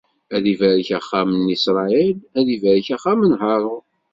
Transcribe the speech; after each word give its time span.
Ad 0.35 0.45
ibarek 0.53 0.89
axxam 0.97 1.29
n 1.35 1.53
Isṛayil, 1.55 2.17
ad 2.37 2.47
ibarek 2.55 2.87
axxam 2.95 3.19
n 3.29 3.31
Harun. 3.41 3.85